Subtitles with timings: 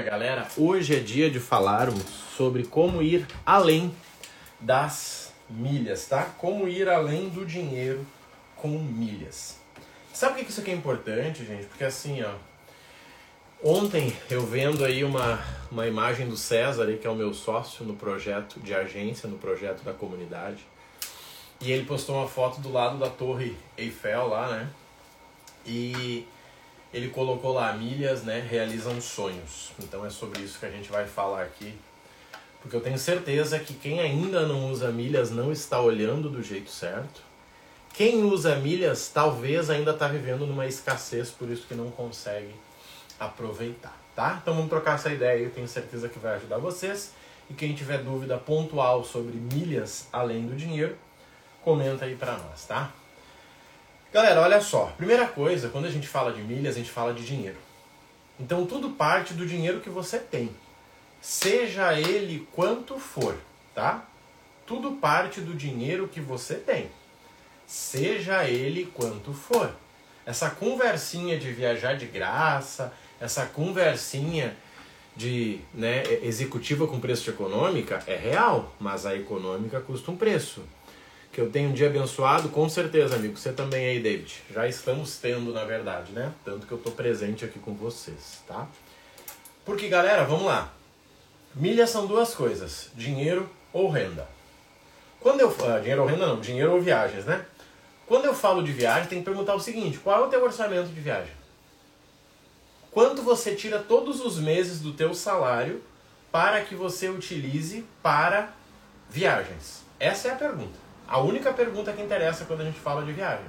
[0.00, 2.04] galera, hoje é dia de falarmos
[2.36, 3.94] sobre como ir além
[4.58, 6.22] das milhas, tá?
[6.38, 8.06] Como ir além do dinheiro
[8.56, 9.58] com milhas.
[10.14, 11.66] Sabe por que isso aqui é importante, gente?
[11.66, 12.32] Porque assim, ó,
[13.62, 17.84] ontem eu vendo aí uma, uma imagem do César, aí, que é o meu sócio
[17.84, 20.64] no projeto de agência, no projeto da comunidade,
[21.60, 24.70] e ele postou uma foto do lado da Torre Eiffel lá, né?
[25.66, 26.26] E
[26.92, 29.72] ele colocou lá milhas, né, realizam sonhos.
[29.78, 31.74] Então é sobre isso que a gente vai falar aqui.
[32.60, 36.70] Porque eu tenho certeza que quem ainda não usa milhas não está olhando do jeito
[36.70, 37.22] certo.
[37.94, 42.54] Quem usa milhas talvez ainda está vivendo numa escassez, por isso que não consegue
[43.18, 44.38] aproveitar, tá?
[44.40, 47.12] Então vamos trocar essa ideia, eu tenho certeza que vai ajudar vocês.
[47.50, 50.96] E quem tiver dúvida pontual sobre milhas além do dinheiro,
[51.62, 52.92] comenta aí para nós, tá?
[54.12, 54.92] Galera, olha só.
[54.98, 57.56] Primeira coisa, quando a gente fala de milhas, a gente fala de dinheiro.
[58.38, 60.50] Então tudo parte do dinheiro que você tem.
[61.18, 63.34] Seja ele quanto for,
[63.74, 64.06] tá?
[64.66, 66.90] Tudo parte do dinheiro que você tem.
[67.66, 69.74] Seja ele quanto for.
[70.26, 74.54] Essa conversinha de viajar de graça, essa conversinha
[75.16, 80.62] de né, executiva com preço de econômica é real, mas a econômica custa um preço
[81.32, 83.38] que eu tenho um dia abençoado, com certeza, amigo.
[83.38, 84.42] Você também aí, David.
[84.52, 86.30] Já estamos tendo, na verdade, né?
[86.44, 88.68] Tanto que eu tô presente aqui com vocês, tá?
[89.64, 90.70] Porque, galera, vamos lá.
[91.54, 94.28] Milhas são duas coisas: dinheiro ou renda.
[95.20, 97.46] Quando eu uh, dinheiro ou renda não, dinheiro ou viagens, né?
[98.06, 100.88] Quando eu falo de viagem, tem que perguntar o seguinte: qual é o teu orçamento
[100.88, 101.32] de viagem?
[102.90, 105.82] Quanto você tira todos os meses do teu salário
[106.30, 108.52] para que você utilize para
[109.08, 109.82] viagens?
[109.98, 110.81] Essa é a pergunta.
[111.12, 113.44] A única pergunta que interessa quando a gente fala de viagem.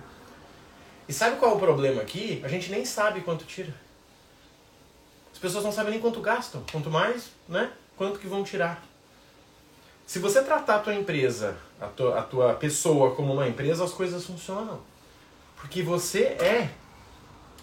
[1.08, 2.42] E sabe qual é o problema aqui?
[2.44, 3.74] A gente nem sabe quanto tira.
[5.32, 6.62] As pessoas não sabem nem quanto gastam.
[6.70, 7.72] Quanto mais, né?
[7.96, 8.84] Quanto que vão tirar.
[10.06, 13.94] Se você tratar a tua empresa, a tua, a tua pessoa como uma empresa, as
[13.94, 14.82] coisas funcionam.
[15.56, 16.70] Porque você é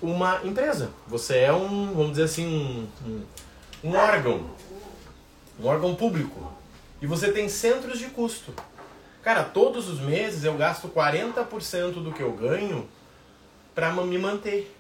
[0.01, 0.91] uma empresa.
[1.09, 4.49] Você é um, vamos dizer assim, um, um, um órgão.
[5.61, 6.51] Um órgão público.
[7.03, 8.55] E você tem centros de custo.
[9.23, 12.89] Cara, todos os meses eu gasto 40% do que eu ganho
[13.75, 14.75] para me manter.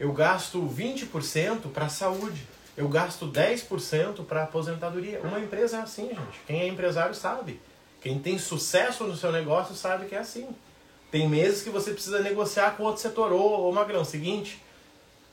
[0.00, 2.46] Eu gasto 20% para saúde.
[2.76, 5.20] Eu gasto 10% para aposentadoria.
[5.20, 6.40] Uma empresa é assim, gente.
[6.46, 7.60] Quem é empresário sabe.
[8.00, 10.48] Quem tem sucesso no seu negócio sabe que é assim.
[11.10, 13.30] Tem meses que você precisa negociar com outro setor.
[13.30, 14.60] Ô, ô Magrão, seguinte,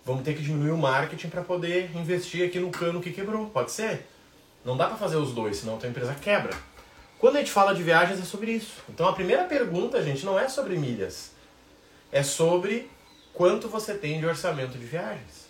[0.06, 3.48] vamos ter que diminuir o marketing para poder investir aqui no cano que quebrou.
[3.48, 4.06] Pode ser?
[4.66, 6.56] Não dá para fazer os dois, senão a tua empresa quebra.
[7.20, 8.82] Quando a gente fala de viagens é sobre isso.
[8.88, 11.32] Então a primeira pergunta, gente, não é sobre milhas.
[12.12, 12.90] É sobre
[13.34, 15.50] quanto você tem de orçamento de viagens.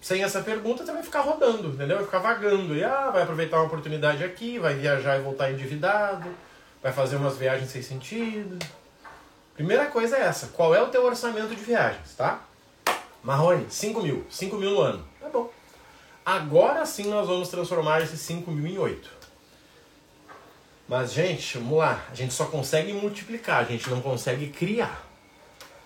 [0.00, 1.96] Sem essa pergunta, você vai ficar rodando, entendeu?
[1.96, 2.76] Vai ficar vagando.
[2.76, 6.28] E ah, vai aproveitar uma oportunidade aqui, vai viajar e voltar endividado,
[6.82, 8.58] vai fazer umas viagens sem sentido.
[9.54, 10.48] Primeira coisa é essa.
[10.48, 12.42] Qual é o teu orçamento de viagens, tá?
[13.22, 14.26] Marrone, 5 mil.
[14.28, 15.04] 5 mil no ano.
[15.20, 15.50] Tá bom.
[16.24, 19.15] Agora sim nós vamos transformar esses 5 mil em 8.
[20.88, 22.04] Mas, gente, vamos lá.
[22.10, 25.04] A gente só consegue multiplicar, a gente não consegue criar.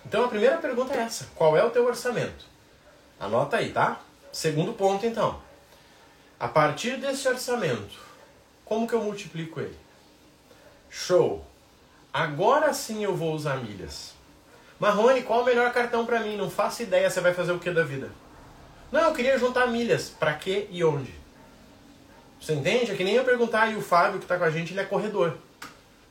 [0.05, 2.45] Então a primeira pergunta é essa: qual é o teu orçamento?
[3.19, 3.99] Anota aí, tá?
[4.31, 5.41] Segundo ponto, então.
[6.39, 7.99] A partir desse orçamento,
[8.65, 9.77] como que eu multiplico ele?
[10.89, 11.45] Show!
[12.13, 14.13] Agora sim eu vou usar milhas.
[14.79, 16.35] Marrone, qual o melhor cartão para mim?
[16.35, 18.09] Não faço ideia, você vai fazer o que da vida?
[18.91, 20.09] Não, eu queria juntar milhas.
[20.09, 21.20] Para quê e onde?
[22.41, 22.91] Você entende?
[22.91, 24.83] É que nem eu perguntar, e o Fábio que está com a gente, ele é
[24.83, 25.37] corredor.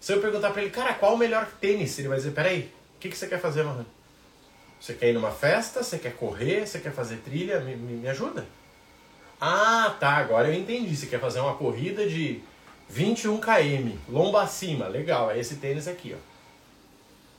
[0.01, 1.99] Se eu perguntar para ele, cara, qual o melhor tênis?
[1.99, 3.87] Ele vai dizer, peraí, o que, que você quer fazer, Marrone?
[4.81, 5.83] Você quer ir numa festa?
[5.83, 6.67] Você quer correr?
[6.67, 7.61] Você quer fazer trilha?
[7.61, 8.47] Me, me, me ajuda.
[9.41, 10.97] Ah, tá, agora eu entendi.
[10.97, 12.41] Você quer fazer uma corrida de
[12.89, 14.87] 21 km, lomba acima.
[14.87, 16.31] Legal, é esse tênis aqui, ó.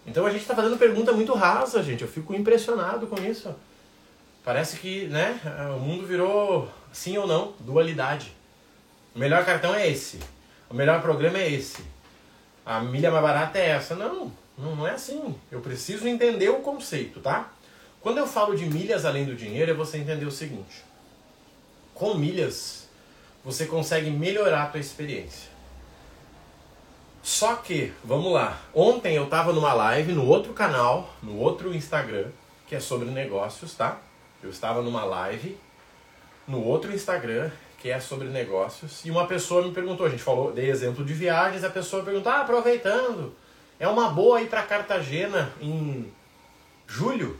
[0.06, 2.02] Então a gente está fazendo pergunta muito rasa, gente.
[2.02, 3.56] Eu fico impressionado com isso.
[4.44, 5.40] Parece que, né,
[5.75, 8.34] o mundo virou sim ou não, dualidade.
[9.16, 10.19] O melhor cartão é esse.
[10.69, 11.84] O melhor programa é esse.
[12.66, 13.96] A milha mais barata é essa.
[13.96, 15.35] Não, não é assim.
[15.52, 17.52] Eu preciso entender o conceito, tá?
[17.99, 20.84] Quando eu falo de milhas além do dinheiro, é você entender o seguinte.
[21.93, 22.87] Com milhas,
[23.43, 25.52] você consegue melhorar a tua experiência.
[27.22, 28.59] Só que, vamos lá.
[28.73, 32.29] Ontem eu estava numa live no outro canal, no outro Instagram,
[32.66, 33.99] que é sobre negócios, tá?
[34.41, 35.58] Eu estava numa live
[36.47, 37.52] no outro Instagram
[37.82, 39.04] que é sobre negócios.
[39.04, 42.32] E uma pessoa me perguntou, a gente falou, dei exemplo de viagens, a pessoa perguntou,
[42.32, 43.36] ah, aproveitando,
[43.80, 46.14] é uma boa ir para Cartagena em
[46.88, 47.40] julho?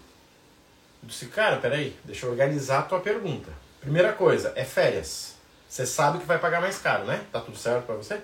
[1.02, 3.52] Eu disse, cara, peraí, deixa eu organizar a tua pergunta.
[3.80, 5.36] Primeira coisa, é férias.
[5.70, 7.24] Você sabe que vai pagar mais caro, né?
[7.32, 8.16] Tá tudo certo para você?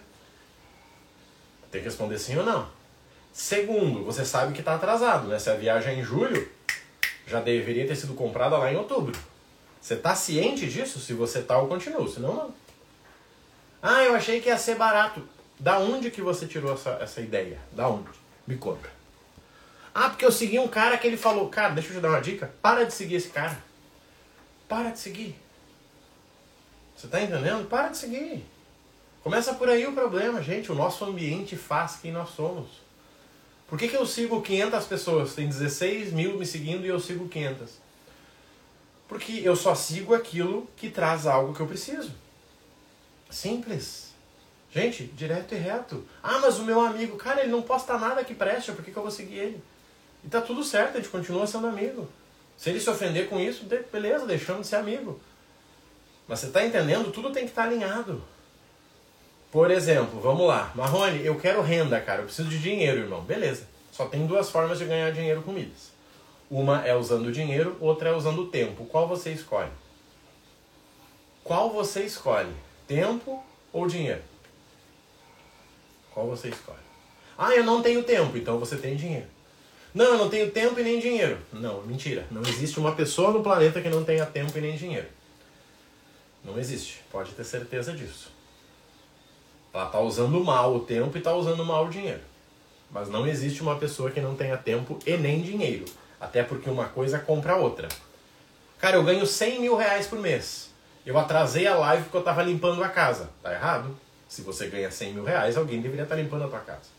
[1.71, 2.67] Tem que responder sim ou não.
[3.31, 5.37] Segundo, você sabe que está atrasado, né?
[5.37, 6.49] Se a viagem é em julho,
[7.27, 9.17] já deveria ter sido comprada lá em outubro.
[9.87, 10.99] Você está ciente disso?
[10.99, 12.09] Se você tá, eu continuo.
[12.09, 12.55] Senão, não.
[13.81, 15.25] Ah, eu achei que ia ser barato.
[15.57, 17.57] Da onde que você tirou essa, essa ideia?
[17.71, 18.09] Da onde?
[18.45, 18.89] Me conta.
[19.95, 22.19] Ah, porque eu segui um cara que ele falou, cara, deixa eu te dar uma
[22.19, 22.53] dica.
[22.61, 23.57] Para de seguir esse cara.
[24.67, 25.37] Para de seguir.
[26.97, 27.69] Você tá entendendo?
[27.69, 28.43] Para de seguir.
[29.23, 30.69] Começa por aí o problema, gente.
[30.69, 32.67] O nosso ambiente faz quem nós somos.
[33.69, 35.33] Por que, que eu sigo 500 pessoas?
[35.33, 37.86] Tem 16 mil me seguindo e eu sigo 500.
[39.07, 42.11] Porque eu só sigo aquilo que traz algo que eu preciso.
[43.29, 44.07] Simples.
[44.71, 46.05] Gente, direto e reto.
[46.21, 48.97] Ah, mas o meu amigo, cara, ele não posta nada que preste, por que, que
[48.97, 49.63] eu vou seguir ele?
[50.23, 52.07] E tá tudo certo, a gente continua sendo amigo.
[52.57, 55.19] Se ele se ofender com isso, beleza, deixamos de ser amigo.
[56.27, 57.11] Mas você está entendendo?
[57.11, 58.21] Tudo tem que estar tá alinhado.
[59.51, 60.71] Por exemplo, vamos lá.
[60.75, 62.21] Marrone, eu quero renda, cara.
[62.21, 63.21] Eu preciso de dinheiro, irmão.
[63.21, 63.65] Beleza.
[63.91, 65.91] Só tem duas formas de ganhar dinheiro com milhas.
[66.49, 68.85] Uma é usando dinheiro, outra é usando tempo.
[68.85, 69.71] Qual você escolhe?
[71.43, 72.53] Qual você escolhe?
[72.87, 74.21] Tempo ou dinheiro?
[76.13, 76.77] Qual você escolhe?
[77.37, 79.27] Ah, eu não tenho tempo, então você tem dinheiro.
[79.93, 81.37] Não, eu não tenho tempo e nem dinheiro.
[81.51, 82.25] Não, mentira.
[82.31, 85.07] Não existe uma pessoa no planeta que não tenha tempo e nem dinheiro.
[86.43, 87.01] Não existe.
[87.11, 88.31] Pode ter certeza disso.
[89.73, 92.21] Ela está usando mal o tempo e está usando mal o dinheiro.
[92.89, 95.85] Mas não existe uma pessoa que não tenha tempo e nem dinheiro.
[96.19, 97.87] Até porque uma coisa compra a outra.
[98.79, 100.69] Cara, eu ganho 100 mil reais por mês.
[101.05, 103.29] Eu atrasei a live porque eu estava limpando a casa.
[103.41, 103.97] Tá errado?
[104.27, 106.89] Se você ganha 100 mil reais, alguém deveria estar tá limpando a tua casa.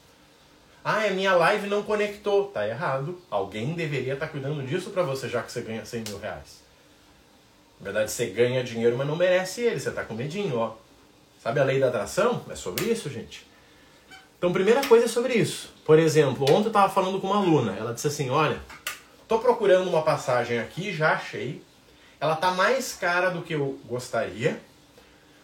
[0.85, 2.47] Ah, a minha live não conectou.
[2.47, 3.21] Tá errado.
[3.31, 6.63] Alguém deveria estar tá cuidando disso para você, já que você ganha 100 mil reais.
[7.79, 9.79] Na verdade, você ganha dinheiro, mas não merece ele.
[9.79, 10.75] Você tá com medinho, ó.
[11.43, 12.43] Sabe a lei da atração?
[12.51, 13.47] É sobre isso, gente.
[14.37, 15.73] Então, primeira coisa é sobre isso.
[15.85, 17.77] Por exemplo, ontem eu estava falando com uma aluna.
[17.77, 18.59] Ela disse assim: Olha,
[19.29, 21.63] tô procurando uma passagem aqui, já achei.
[22.19, 24.61] Ela tá mais cara do que eu gostaria,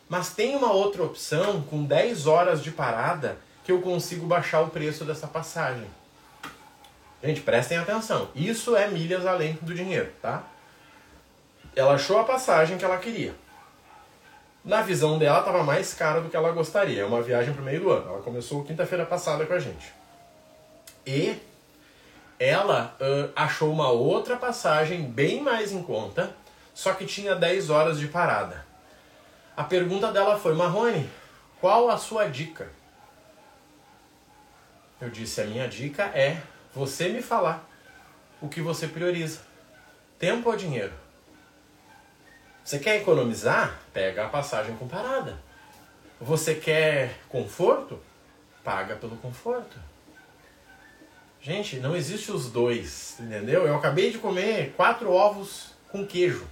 [0.08, 4.68] mas tem uma outra opção com 10 horas de parada que eu consigo baixar o
[4.68, 5.86] preço dessa passagem.
[7.22, 8.28] Gente, prestem atenção.
[8.34, 10.42] Isso é milhas além do dinheiro, tá?
[11.76, 13.34] Ela achou a passagem que ela queria.
[14.64, 17.02] Na visão dela, estava mais cara do que ela gostaria.
[17.02, 18.10] É uma viagem para o meio do ano.
[18.10, 19.92] Ela começou quinta-feira passada com a gente.
[21.06, 21.38] E
[22.44, 26.34] ela uh, achou uma outra passagem bem mais em conta,
[26.74, 28.66] só que tinha 10 horas de parada.
[29.56, 31.08] A pergunta dela foi: Marrone,
[31.60, 32.68] qual a sua dica?
[35.00, 36.40] Eu disse: a minha dica é
[36.74, 37.64] você me falar
[38.40, 39.40] o que você prioriza:
[40.18, 40.92] tempo ou dinheiro?
[42.64, 43.78] Você quer economizar?
[43.92, 45.38] Pega a passagem com parada.
[46.20, 48.00] Você quer conforto?
[48.62, 49.78] Paga pelo conforto.
[51.44, 53.66] Gente, não existe os dois, entendeu?
[53.66, 56.46] Eu acabei de comer quatro ovos com queijo.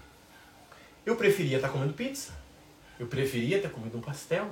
[1.07, 2.35] Eu preferia estar comendo pizza.
[3.01, 4.51] Eu preferia ter comido um pastel.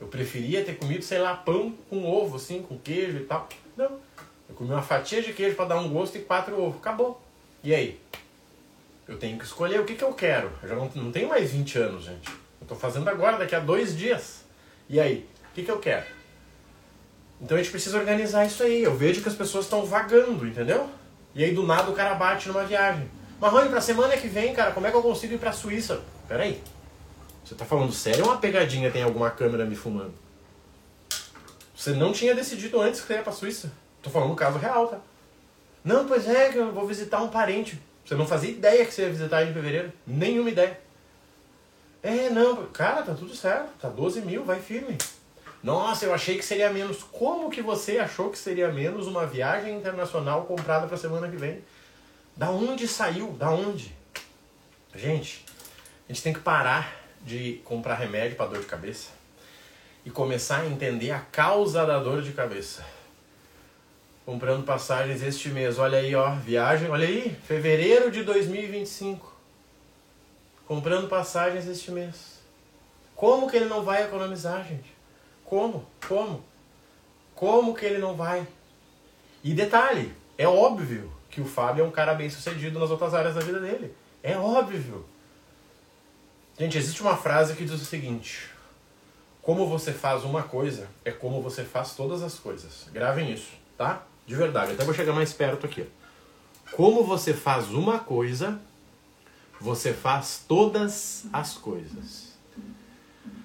[0.00, 3.46] Eu preferia ter comido, sei lá, pão com ovo, assim, com queijo e tal.
[3.76, 4.00] Não.
[4.48, 6.78] Eu comi uma fatia de queijo para dar um gosto e quatro ovos.
[6.78, 7.20] Acabou.
[7.62, 8.00] E aí?
[9.06, 10.50] Eu tenho que escolher o que, que eu quero.
[10.62, 12.30] Eu já não, não tenho mais 20 anos, gente.
[12.30, 14.46] Eu estou fazendo agora, daqui a dois dias.
[14.88, 15.28] E aí?
[15.50, 16.17] O que, que eu quero?
[17.40, 18.82] Então a gente precisa organizar isso aí.
[18.82, 20.88] Eu vejo que as pessoas estão vagando, entendeu?
[21.34, 23.08] E aí do nada o cara bate numa viagem.
[23.40, 26.00] Marrone, pra semana que vem, cara, como é que eu consigo ir pra Suíça?
[26.26, 26.60] Peraí.
[27.44, 30.12] Você tá falando sério ou uma pegadinha tem alguma câmera me fumando?
[31.74, 33.72] Você não tinha decidido antes que você ia pra Suíça.
[34.02, 34.98] Tô falando um caso real, tá?
[35.84, 37.80] Não, pois é, que eu vou visitar um parente.
[38.04, 39.92] Você não fazia ideia que você ia visitar ele em fevereiro?
[40.06, 40.78] Nenhuma ideia.
[42.02, 43.70] É, não, cara, tá tudo certo.
[43.80, 44.98] Tá 12 mil, vai firme.
[45.62, 47.02] Nossa, eu achei que seria menos.
[47.02, 51.64] Como que você achou que seria menos uma viagem internacional comprada pra semana que vem?
[52.36, 53.32] Da onde saiu?
[53.32, 53.92] Da onde?
[54.94, 55.44] Gente,
[56.08, 59.10] a gente tem que parar de comprar remédio para dor de cabeça
[60.04, 62.84] e começar a entender a causa da dor de cabeça.
[64.24, 69.34] Comprando passagens este mês, olha aí, ó, viagem, olha aí, fevereiro de 2025.
[70.66, 72.38] Comprando passagens este mês.
[73.16, 74.97] Como que ele não vai economizar, gente?
[75.48, 75.86] Como?
[76.06, 76.44] Como?
[77.34, 78.46] Como que ele não vai?
[79.42, 83.34] E detalhe, é óbvio que o Fábio é um cara bem sucedido nas outras áreas
[83.34, 83.94] da vida dele.
[84.22, 85.06] É óbvio.
[86.58, 88.50] Gente, existe uma frase que diz o seguinte:
[89.40, 92.86] Como você faz uma coisa é como você faz todas as coisas.
[92.92, 94.02] Gravem isso, tá?
[94.26, 95.88] De verdade, até vou chegar mais perto aqui.
[96.72, 98.60] Como você faz uma coisa,
[99.58, 102.27] você faz todas as coisas.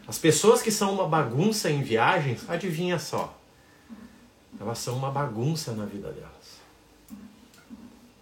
[0.08, 3.38] As pessoas que são uma bagunça em viagens, adivinha só,
[4.60, 6.62] elas são uma bagunça na vida delas.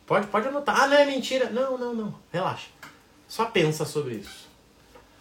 [0.05, 0.81] Pode, pode anotar.
[0.81, 1.49] Ah, não é mentira.
[1.49, 2.15] Não, não, não.
[2.31, 2.67] Relaxa.
[3.27, 4.49] Só pensa sobre isso.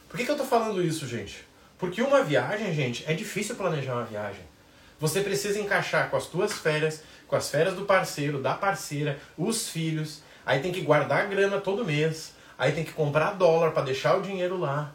[0.09, 1.47] Por que, que eu tô falando isso, gente?
[1.79, 4.43] Porque uma viagem, gente, é difícil planejar uma viagem.
[4.99, 9.69] Você precisa encaixar com as tuas férias, com as férias do parceiro, da parceira, os
[9.69, 10.23] filhos.
[10.45, 12.35] Aí tem que guardar grana todo mês.
[12.59, 14.93] Aí tem que comprar dólar para deixar o dinheiro lá.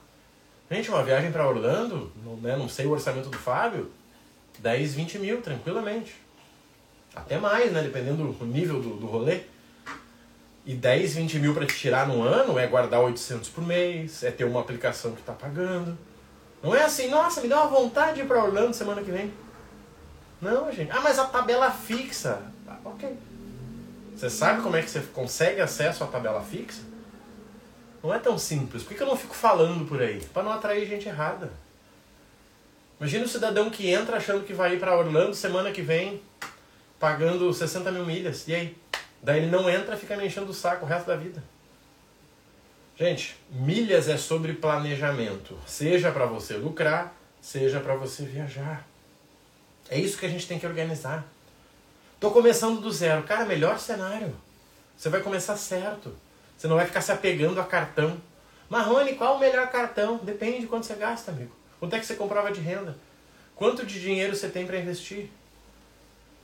[0.70, 3.92] Gente, uma viagem para Orlando, né, não sei o orçamento do Fábio,
[4.60, 6.16] 10, 20 mil, tranquilamente.
[7.16, 7.82] Até mais, né?
[7.82, 9.42] Dependendo do nível do, do rolê.
[10.66, 14.32] E 10, 20 mil para te tirar no ano é guardar 800 por mês, é
[14.32, 15.98] ter uma aplicação que está pagando.
[16.64, 19.32] Não é assim, nossa, me dá uma vontade de ir para Orlando semana que vem.
[20.42, 20.92] Não, gente.
[20.92, 22.42] Ah, mas a tabela fixa.
[22.68, 23.16] Ah, ok.
[24.16, 26.82] Você sabe como é que você consegue acesso à tabela fixa?
[28.06, 28.84] Não é tão simples.
[28.84, 30.24] Por que eu não fico falando por aí?
[30.32, 31.52] Para não atrair gente errada.
[33.00, 36.22] Imagina o cidadão que entra achando que vai ir para Orlando semana que vem,
[37.00, 38.48] pagando 60 mil milhas.
[38.48, 38.78] E aí?
[39.24, 41.44] Daí ele não entra fica me enchendo o saco o resto da vida.
[42.96, 45.58] Gente, milhas é sobre planejamento.
[45.66, 48.88] Seja para você lucrar, seja para você viajar.
[49.90, 51.26] É isso que a gente tem que organizar.
[52.20, 53.24] Tô começando do zero.
[53.24, 54.36] Cara, melhor cenário.
[54.96, 56.16] Você vai começar certo.
[56.58, 58.18] Você não vai ficar se apegando a cartão.
[58.70, 60.20] Marrone, qual o melhor cartão?
[60.24, 61.52] Depende de quanto você gasta, amigo.
[61.80, 62.98] Quanto é que você comprova de renda?
[63.56, 65.30] Quanto de dinheiro você tem para investir?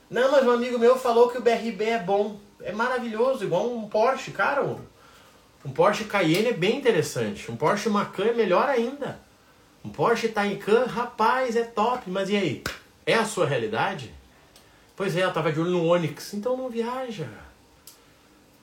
[0.08, 2.38] Não, mas um amigo meu falou que o BRB é bom.
[2.60, 4.62] É maravilhoso, igual um Porsche, cara.
[5.64, 7.50] Um Porsche Cayenne é bem interessante.
[7.50, 9.18] Um Porsche Macan é melhor ainda.
[9.84, 12.08] Um Porsche Taycan, rapaz, é top.
[12.10, 12.64] Mas e aí?
[13.04, 14.12] É a sua realidade?
[14.94, 16.34] Pois é, eu tava de olho no Onix.
[16.34, 17.28] Então não viaja.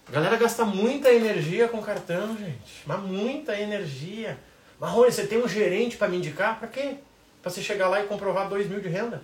[0.10, 2.82] A galera gasta muita energia com cartão, gente.
[2.84, 4.40] Mas muita energia.
[4.80, 6.58] Marrone, você tem um gerente para me indicar?
[6.58, 6.96] Para quê?
[7.44, 9.22] Para você chegar lá e comprovar 2 mil de renda?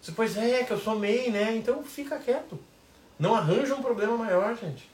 [0.00, 1.56] Você, pois é, que eu sou MEI, né?
[1.56, 2.58] Então fica quieto.
[3.18, 4.90] Não arranja um problema maior, gente.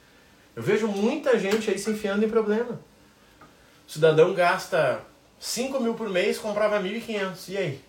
[0.55, 2.79] Eu vejo muita gente aí se enfiando em problema.
[3.85, 5.01] O cidadão gasta
[5.41, 7.49] 5 mil por mês, comprava 1.500.
[7.49, 7.81] E aí?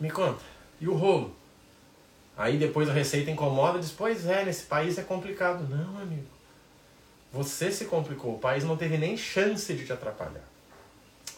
[0.00, 0.42] Me conta.
[0.80, 1.36] E o rolo?
[2.36, 5.68] Aí depois a receita incomoda e diz, pois é, nesse país é complicado.
[5.68, 6.26] Não, amigo.
[7.32, 8.34] Você se complicou.
[8.34, 10.44] O país não teve nem chance de te atrapalhar.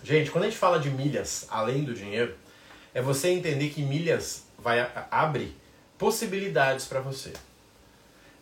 [0.02, 2.34] Gente, quando a gente fala de milhas além do dinheiro,
[2.92, 5.56] é você entender que milhas vai abre
[5.98, 7.32] possibilidades para você.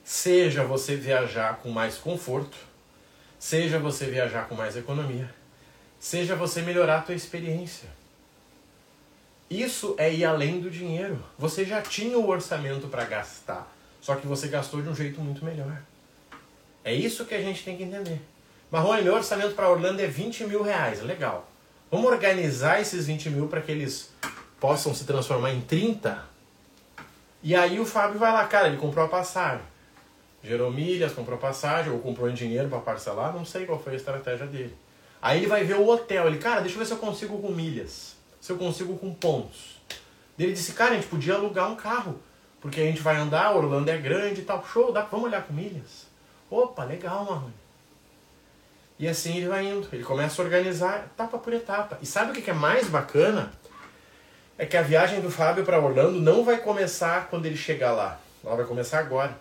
[0.04, 2.56] Seja você viajar com mais conforto,
[3.38, 5.32] seja você viajar com mais economia,
[6.00, 7.88] seja você melhorar a tua experiência.
[9.52, 11.22] Isso é ir além do dinheiro.
[11.38, 15.44] Você já tinha o orçamento para gastar, só que você gastou de um jeito muito
[15.44, 15.82] melhor.
[16.82, 18.18] É isso que a gente tem que entender.
[18.70, 21.02] Marrone, meu orçamento para Orlando é 20 mil reais.
[21.02, 21.46] Legal.
[21.90, 24.10] Vamos organizar esses 20 mil para que eles
[24.58, 26.24] possam se transformar em 30?
[27.42, 29.66] E aí o Fábio vai lá, cara, ele comprou a passagem.
[30.42, 33.96] Gerou milhas, comprou passagem, ou comprou em dinheiro para parcelar, não sei qual foi a
[33.96, 34.74] estratégia dele.
[35.20, 37.52] Aí ele vai ver o hotel, ele, cara, deixa eu ver se eu consigo com
[37.52, 39.80] milhas, se eu consigo com pontos.
[40.36, 42.18] Ele disse, cara, a gente podia alugar um carro,
[42.60, 45.54] porque a gente vai andar, Orlando é grande e tal, show, dá, vamos olhar com
[45.54, 46.08] milhas.
[46.50, 47.54] Opa, legal, Marrone.
[48.98, 49.88] E assim ele vai indo.
[49.92, 51.98] Ele começa a organizar etapa por etapa.
[52.02, 53.52] E sabe o que é mais bacana?
[54.58, 58.20] É que a viagem do Fábio para Orlando não vai começar quando ele chegar lá.
[58.44, 59.38] Ela vai começar agora.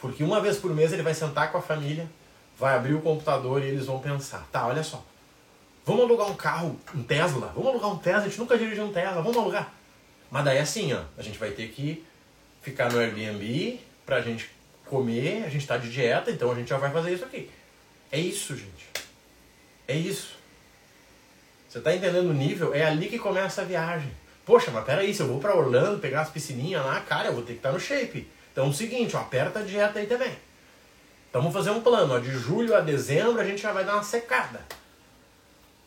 [0.00, 2.08] Porque uma vez por mês ele vai sentar com a família,
[2.58, 5.02] vai abrir o computador e eles vão pensar: tá, olha só,
[5.86, 7.52] vamos alugar um carro, um Tesla?
[7.54, 8.22] Vamos alugar um Tesla?
[8.22, 9.72] A gente nunca dirigiu um Tesla, vamos alugar.
[10.30, 12.04] Mas daí é assim, ó, a gente vai ter que
[12.60, 14.50] ficar no Airbnb pra gente
[14.84, 17.48] comer, a gente tá de dieta, então a gente já vai fazer isso aqui.
[18.10, 18.86] É isso, gente.
[19.86, 20.36] É isso.
[21.68, 22.74] Você tá entendendo o nível?
[22.74, 24.10] É ali que começa a viagem.
[24.44, 27.42] Poxa, mas peraí, se eu vou para Orlando pegar as piscininhas lá, cara, eu vou
[27.42, 28.28] ter que estar tá no shape.
[28.52, 30.32] Então é o seguinte, ó, aperta a dieta aí também.
[31.28, 33.94] Então vamos fazer um plano, ó, de julho a dezembro a gente já vai dar
[33.94, 34.64] uma secada.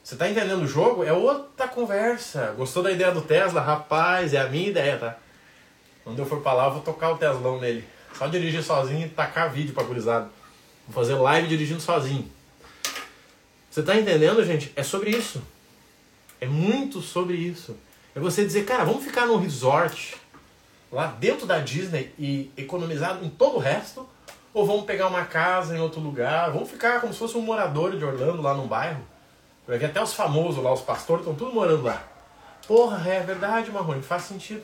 [0.09, 1.03] Você tá entendendo o jogo?
[1.03, 2.51] É outra conversa.
[2.57, 3.61] Gostou da ideia do Tesla?
[3.61, 5.15] Rapaz, é a minha ideia, tá?
[6.03, 7.87] Quando eu for pra lá, eu vou tocar o Teslão nele.
[8.17, 10.27] Só dirigir sozinho e tacar vídeo pra gurizada.
[10.87, 12.27] Vou fazer live dirigindo sozinho.
[13.69, 14.73] Você tá entendendo, gente?
[14.75, 15.43] É sobre isso.
[16.41, 17.77] É muito sobre isso.
[18.15, 20.17] É você dizer, cara, vamos ficar num resort
[20.91, 24.09] lá dentro da Disney e economizar em todo o resto?
[24.55, 26.49] Ou vamos pegar uma casa em outro lugar?
[26.49, 29.05] Vamos ficar como se fosse um morador de Orlando lá num bairro?
[29.69, 32.01] Vai ver até os famosos lá, os pastores estão tudo morando lá.
[32.67, 34.63] Porra, é verdade, Marrone, faz sentido.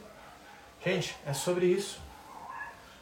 [0.84, 2.00] Gente, é sobre isso.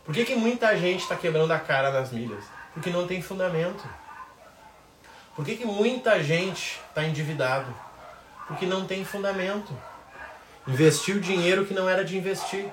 [0.03, 2.43] Por que, que muita gente está quebrando a cara nas milhas?
[2.73, 3.87] Porque não tem fundamento.
[5.33, 7.73] Por que, que muita gente está endividado?
[8.49, 9.73] Porque não tem fundamento.
[10.67, 12.69] Investiu dinheiro que não era de investir.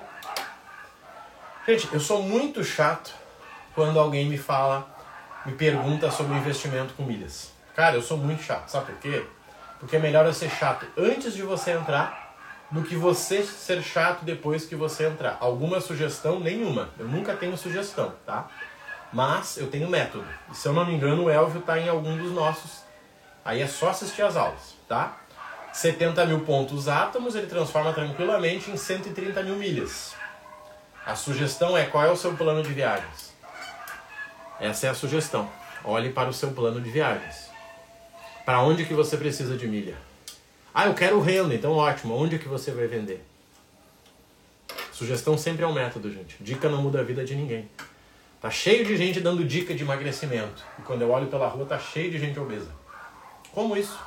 [1.65, 3.15] Gente, eu sou muito chato
[3.73, 4.93] quando alguém me fala,
[5.45, 7.60] me pergunta sobre investimento com milhas.
[7.75, 8.69] Cara, eu sou muito chato.
[8.69, 9.25] Sabe por quê?
[9.79, 12.35] Porque é melhor eu ser chato antes de você entrar
[12.69, 15.37] do que você ser chato depois que você entrar.
[15.39, 16.39] Alguma sugestão?
[16.39, 16.89] Nenhuma.
[16.97, 18.47] Eu nunca tenho sugestão, tá?
[19.11, 20.25] Mas eu tenho método.
[20.49, 22.83] E se eu não me engano, o Elvio está em algum dos nossos.
[23.43, 25.17] Aí é só assistir as aulas, tá?
[25.73, 30.15] 70 mil pontos átomos ele transforma tranquilamente em 130 mil milhas.
[31.05, 33.33] A sugestão é qual é o seu plano de viagens?
[34.59, 35.49] Essa é a sugestão.
[35.83, 37.50] Olhe para o seu plano de viagens.
[38.45, 39.95] Para onde que você precisa de milha?
[40.73, 42.15] Ah, eu quero renda, então ótimo.
[42.15, 43.23] Onde que você vai vender?
[44.91, 46.37] Sugestão sempre é um método, gente.
[46.39, 47.69] Dica não muda a vida de ninguém.
[48.39, 50.63] Tá cheio de gente dando dica de emagrecimento.
[50.79, 52.71] E quando eu olho pela rua, tá cheio de gente obesa.
[53.51, 53.99] Como isso?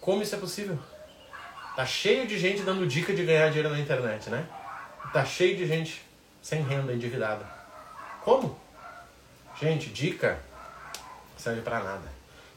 [0.00, 0.78] Como isso é possível?
[1.74, 4.46] Tá cheio de gente dando dica de ganhar dinheiro na internet, né?
[5.12, 6.02] Tá cheio de gente
[6.42, 7.46] sem renda, endividada.
[8.22, 8.58] Como?
[9.60, 10.38] Gente, dica
[11.36, 12.15] serve para nada.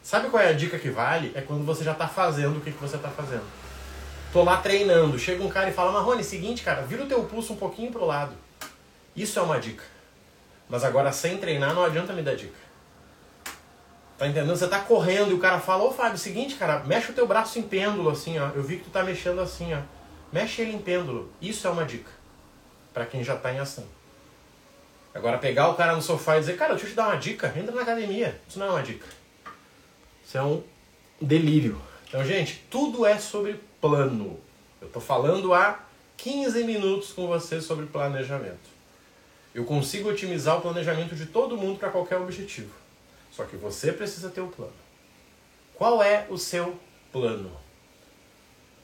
[0.10, 1.32] Sabe qual é a dica que vale?
[1.36, 3.44] É quando você já tá fazendo o que, que você tá fazendo.
[4.34, 7.54] Tô lá treinando, chega um cara e fala, Marrone, seguinte, cara, vira o teu pulso
[7.54, 8.34] um pouquinho pro lado.
[9.16, 9.84] Isso é uma dica.
[10.68, 12.58] Mas agora, sem treinar, não adianta me dar dica.
[14.18, 14.58] Tá entendendo?
[14.58, 17.60] Você tá correndo e o cara fala, ô Fábio, seguinte, cara, mexe o teu braço
[17.60, 18.50] em pêndulo, assim, ó.
[18.56, 19.82] Eu vi que tu tá mexendo assim, ó.
[20.34, 21.32] Mexe ele em pêndulo.
[21.40, 22.10] Isso é uma dica.
[22.96, 23.86] para quem já tá em ação.
[25.14, 27.54] Agora, pegar o cara no sofá e dizer, cara, deixa eu te dar uma dica,
[27.56, 28.42] entra na academia.
[28.48, 29.19] Isso não é uma dica.
[30.30, 30.62] Isso é um
[31.20, 31.82] delírio.
[32.08, 34.40] Então, gente, tudo é sobre plano.
[34.80, 35.80] Eu tô falando há
[36.18, 38.70] 15 minutos com você sobre planejamento.
[39.56, 42.72] Eu consigo otimizar o planejamento de todo mundo para qualquer objetivo.
[43.32, 44.72] Só que você precisa ter um plano.
[45.74, 46.78] Qual é o seu
[47.12, 47.50] plano?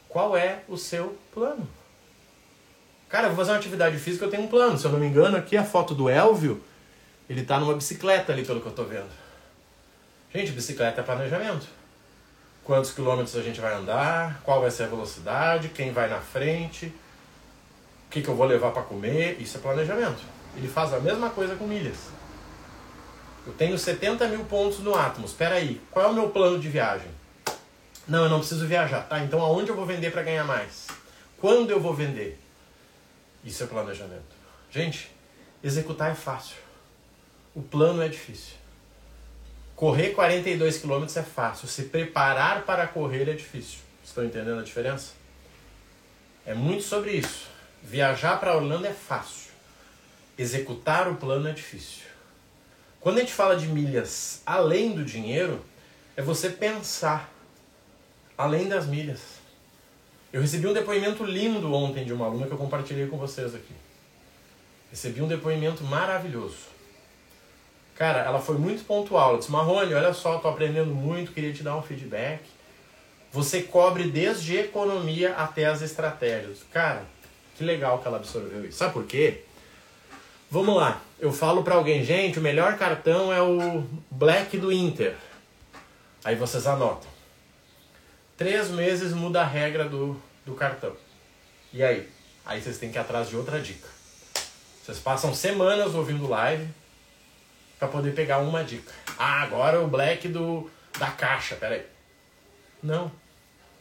[0.09, 1.67] Qual é o seu plano?
[3.07, 4.79] Cara, eu vou fazer uma atividade física, eu tenho um plano.
[4.79, 6.59] Se eu não me engano, aqui a foto do Elvio,
[7.29, 9.24] ele está numa bicicleta ali, pelo que eu estou vendo.
[10.35, 11.65] Gente, bicicleta é planejamento.
[12.61, 16.87] Quantos quilômetros a gente vai andar, qual vai ser a velocidade, quem vai na frente,
[16.87, 20.21] o que, que eu vou levar para comer, isso é planejamento.
[20.57, 22.09] Ele faz a mesma coisa com milhas.
[23.47, 25.31] Eu tenho 70 mil pontos no Atmos.
[25.31, 27.07] Espera aí, qual é o meu plano de viagem?
[28.05, 29.07] Não, eu não preciso viajar.
[29.07, 30.87] Tá, então aonde eu vou vender para ganhar mais?
[31.39, 32.37] Quando eu vou vender?
[33.41, 34.35] Isso é planejamento.
[34.69, 35.09] Gente,
[35.63, 36.57] executar é fácil.
[37.55, 38.64] O plano é difícil.
[39.75, 41.67] Correr 42 km é fácil.
[41.67, 43.79] Se preparar para correr é difícil.
[44.03, 45.13] Estão entendendo a diferença?
[46.45, 47.47] É muito sobre isso.
[47.83, 49.45] Viajar para Orlando é fácil
[50.37, 52.03] executar o plano é difícil.
[52.99, 55.63] Quando a gente fala de milhas além do dinheiro,
[56.15, 57.31] é você pensar
[58.37, 59.21] além das milhas.
[60.33, 63.73] Eu recebi um depoimento lindo ontem de uma aluna que eu compartilhei com vocês aqui.
[64.89, 66.74] Recebi um depoimento maravilhoso.
[67.95, 69.29] Cara, ela foi muito pontual.
[69.29, 72.41] Ela disse: Marrone, olha só, tô aprendendo muito, queria te dar um feedback.
[73.31, 76.59] Você cobre desde economia até as estratégias.
[76.71, 77.03] Cara,
[77.57, 78.77] que legal que ela absorveu isso.
[78.77, 79.43] Sabe por quê?
[80.49, 85.15] Vamos lá, eu falo para alguém, gente, o melhor cartão é o Black do Inter.
[86.23, 87.09] Aí vocês anotam.
[88.37, 90.95] Três meses muda a regra do, do cartão.
[91.73, 92.07] E aí?
[92.45, 93.87] Aí vocês têm que ir atrás de outra dica.
[94.83, 96.67] Vocês passam semanas ouvindo live
[97.85, 98.91] para poder pegar uma dica.
[99.17, 100.69] Ah, agora o Black do
[100.99, 101.85] da caixa, peraí.
[102.81, 103.11] Não.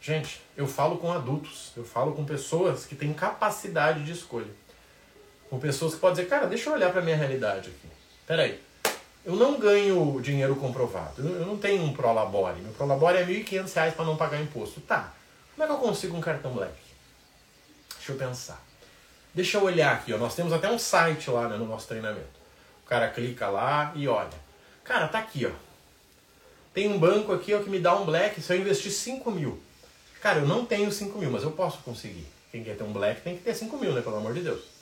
[0.01, 4.51] Gente, eu falo com adultos, eu falo com pessoas que têm capacidade de escolha
[5.49, 7.87] com pessoas que podem dizer, cara, deixa eu olhar para minha realidade aqui.
[8.27, 8.59] Peraí,
[9.23, 12.61] eu não ganho dinheiro comprovado, eu não tenho um Prolabore.
[12.61, 14.81] Meu Prolabore é R$ 1.500 para não pagar imposto.
[14.81, 15.13] Tá,
[15.53, 16.73] como é que eu consigo um cartão black?
[17.95, 18.61] Deixa eu pensar.
[19.33, 20.17] Deixa eu olhar aqui, ó.
[20.17, 22.44] nós temos até um site lá né, no nosso treinamento.
[22.85, 24.29] O cara clica lá e olha.
[24.83, 25.51] Cara, tá aqui, ó.
[26.73, 29.59] Tem um banco aqui ó, que me dá um black se eu investir 5 mil.
[30.21, 32.27] Cara, eu não tenho 5 mil, mas eu posso conseguir.
[32.51, 34.01] Quem quer ter um black tem que ter 5 mil, né?
[34.01, 34.75] Pelo amor de Deus.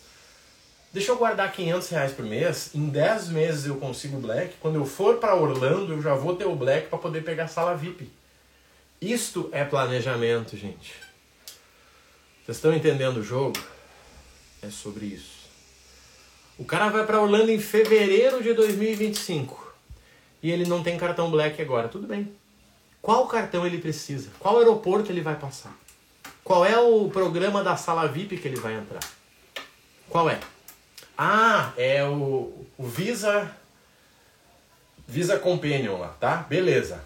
[0.94, 4.54] Deixa eu guardar 500 reais por mês, em 10 meses eu consigo Black.
[4.60, 7.76] Quando eu for para Orlando, eu já vou ter o Black para poder pegar sala
[7.76, 8.12] VIP.
[9.02, 10.94] Isto é planejamento, gente.
[12.46, 13.58] Vocês estão entendendo o jogo?
[14.62, 15.33] É sobre isso.
[16.58, 19.74] O cara vai para Orlando em fevereiro de 2025
[20.42, 21.88] e ele não tem cartão Black agora.
[21.88, 22.32] Tudo bem.
[23.02, 24.30] Qual cartão ele precisa?
[24.40, 25.76] Qual aeroporto ele vai passar?
[26.44, 29.04] Qual é o programa da sala VIP que ele vai entrar?
[30.10, 30.40] Qual é?
[31.18, 33.52] Ah, é o, o Visa
[35.08, 36.38] Visa Companion lá, tá?
[36.38, 37.04] Beleza.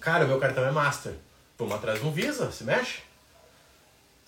[0.00, 1.14] Cara, meu cartão é Master.
[1.58, 3.02] Vamos atrás de um Visa, se mexe.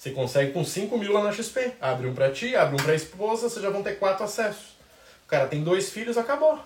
[0.07, 1.73] Você consegue com 5 mil lá na XP.
[1.81, 4.77] Abre um pra ti, abre um pra esposa, vocês já vão ter quatro acessos.
[5.25, 6.61] O cara tem dois filhos, acabou.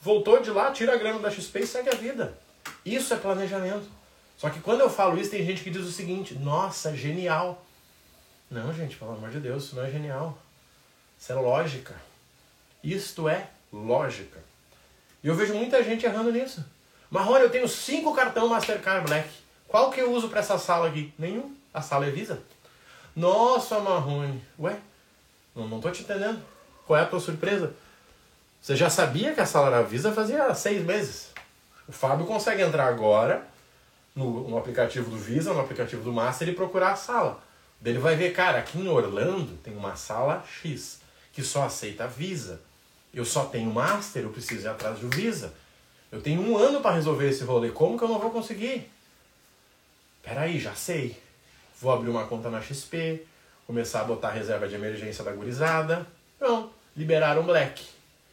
[0.00, 2.36] Voltou de lá, tira a grana da XP e segue a vida.
[2.84, 3.86] Isso é planejamento.
[4.36, 7.64] Só que quando eu falo isso, tem gente que diz o seguinte: nossa, genial.
[8.50, 10.36] Não, gente, pelo amor de Deus, isso não é genial.
[11.16, 11.94] Isso é lógica.
[12.82, 14.40] Isto é lógica.
[15.22, 16.64] E eu vejo muita gente errando nisso.
[17.08, 19.28] Marrone, eu tenho cinco cartão Mastercard Black.
[19.68, 21.14] Qual que eu uso para essa sala aqui?
[21.16, 21.54] Nenhum.
[21.72, 22.42] A sala é Visa.
[23.20, 24.42] Nossa, Marrone.
[24.58, 24.78] Ué,
[25.54, 26.42] não, não tô te entendendo.
[26.86, 27.74] Qual é a tua surpresa?
[28.62, 31.30] Você já sabia que a sala era Visa fazia seis meses.
[31.86, 33.46] O Fábio consegue entrar agora
[34.16, 37.42] no, no aplicativo do Visa, no aplicativo do Master e procurar a sala.
[37.84, 42.62] Ele vai ver, cara, aqui em Orlando tem uma sala X que só aceita Visa.
[43.12, 45.52] Eu só tenho Master, eu preciso ir atrás do Visa.
[46.10, 47.70] Eu tenho um ano para resolver esse rolê.
[47.70, 48.90] Como que eu não vou conseguir?
[50.22, 51.20] Peraí, já sei.
[51.80, 53.24] Vou abrir uma conta na XP,
[53.66, 56.06] começar a botar reserva de emergência da gurizada.
[56.38, 57.82] Não, liberaram Black.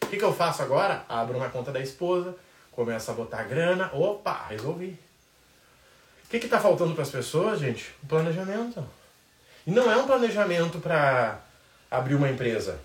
[0.02, 1.04] O que, que eu faço agora?
[1.08, 2.36] Abro uma conta da esposa,
[2.72, 3.90] começo a botar grana.
[3.94, 4.98] Opa, resolvi.
[6.24, 7.94] O que está faltando para as pessoas, gente?
[8.02, 8.84] O planejamento.
[9.66, 11.40] E não é um planejamento para
[11.90, 12.78] abrir uma empresa,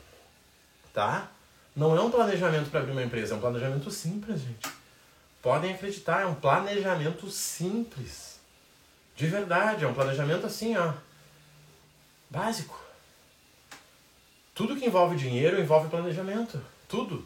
[0.93, 1.30] tá?
[1.76, 4.69] Não é um planejamento para abrir uma empresa, é um planejamento simples, gente.
[5.41, 8.33] Podem acreditar, é um planejamento simples.
[9.15, 10.93] De verdade, é um planejamento assim, ó.
[12.30, 12.80] Básico.
[14.56, 16.62] Tudo que envolve dinheiro envolve planejamento.
[16.88, 17.26] Tudo.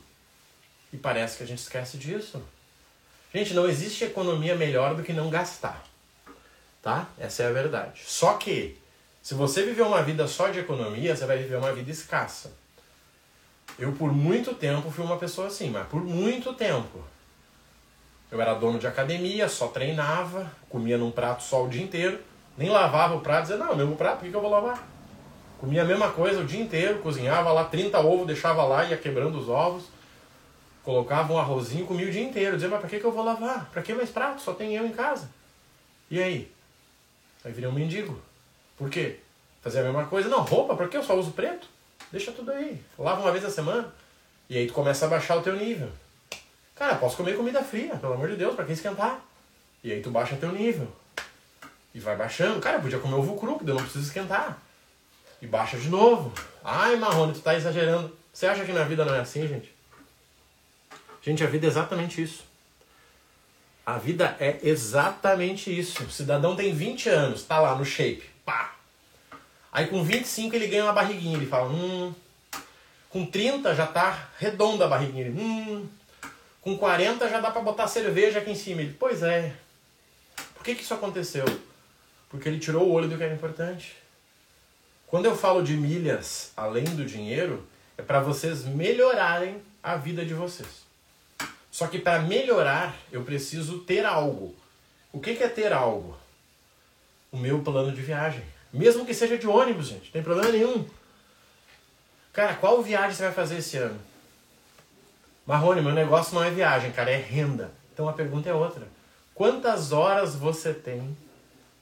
[0.92, 2.42] E parece que a gente esquece disso.
[3.34, 5.84] Gente, não existe economia melhor do que não gastar.
[6.82, 7.08] Tá?
[7.18, 8.02] Essa é a verdade.
[8.06, 8.78] Só que,
[9.22, 12.54] se você viver uma vida só de economia, você vai viver uma vida escassa.
[13.78, 17.04] Eu, por muito tempo, fui uma pessoa assim, mas por muito tempo.
[18.32, 22.20] Eu era dono de academia, só treinava, comia num prato só o dia inteiro,
[22.58, 24.86] nem lavava o prato, dizia, não, mesmo prato, por que, que eu vou lavar?
[25.60, 29.40] Comia a mesma coisa o dia inteiro, cozinhava lá 30 ovos, deixava lá, ia quebrando
[29.40, 29.86] os ovos,
[30.84, 32.56] colocava um arrozinho, comia o dia inteiro.
[32.56, 33.70] Dizia, mas pra que, que eu vou lavar?
[33.72, 34.42] Pra que mais prato?
[34.42, 35.30] Só tem eu em casa.
[36.10, 36.50] E aí?
[37.44, 38.22] Aí virei um mendigo.
[38.78, 39.20] Por quê?
[39.62, 40.30] Fazer a mesma coisa?
[40.30, 41.68] Não, roupa, pra que eu só uso preto?
[42.12, 42.80] Deixa tudo aí.
[42.98, 43.94] Lava uma vez a semana.
[44.50, 45.90] E aí tu começa a baixar o teu nível.
[46.78, 49.20] Cara, posso comer comida fria, pelo amor de Deus, pra que esquentar?
[49.84, 50.88] E aí tu baixa teu nível.
[51.94, 52.60] E vai baixando.
[52.60, 54.58] Cara, podia comer ovo cru, porque eu não preciso esquentar.
[55.42, 56.32] E baixa de novo.
[56.64, 58.16] Ai, Marrone, tu tá exagerando.
[58.32, 59.74] Você acha que na vida não é assim, gente?
[61.24, 62.44] Gente, a vida é exatamente isso.
[63.84, 66.04] A vida é exatamente isso.
[66.04, 68.30] O cidadão tem 20 anos, tá lá no shape.
[68.46, 68.76] Pá!
[69.72, 71.38] Aí com 25 ele ganha uma barriguinha.
[71.38, 72.14] Ele fala, hum.
[73.10, 75.26] Com 30 já tá redonda a barriguinha.
[75.26, 75.88] Ele, hum.
[76.68, 78.82] Com 40 já dá para botar cerveja aqui em cima.
[78.82, 79.54] Ele, pois é.
[80.54, 81.46] Por que, que isso aconteceu?
[82.30, 83.96] Porque ele tirou o olho do que era importante.
[85.08, 87.66] Quando eu falo de milhas além do dinheiro,
[87.98, 90.84] é para vocês melhorarem a vida de vocês.
[91.72, 94.54] Só que para melhorar, eu preciso ter algo.
[95.14, 96.18] O que, que é ter algo?
[97.32, 98.44] O meu plano de viagem.
[98.74, 100.86] Mesmo que seja de ônibus, gente, não tem problema nenhum.
[102.34, 103.98] Cara, qual viagem você vai fazer esse ano?
[105.48, 107.72] Marrone, meu negócio não é viagem, cara, é renda.
[107.94, 108.86] Então a pergunta é outra.
[109.34, 111.18] Quantas horas você tem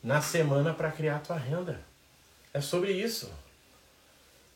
[0.03, 1.81] na semana para criar a tua renda?
[2.53, 3.27] É sobre isso.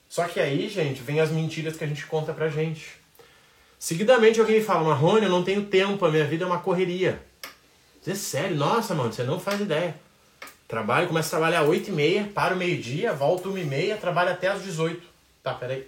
[0.08, 2.98] Só que aí, gente, vem as mentiras que a gente conta pra gente.
[3.80, 7.20] Seguidamente alguém fala, Marrone, eu não tenho tempo, a minha vida é uma correria.
[8.02, 8.58] Você é sério?
[8.58, 9.96] Nossa, mano, você não faz ideia.
[10.68, 15.02] Trabalho, começa a trabalhar às 8h30, para o meio-dia, volta 1h30, trabalha até às 18
[15.42, 15.88] Tá, peraí.